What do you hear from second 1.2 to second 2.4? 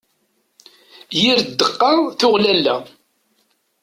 ddeqqa tuɣ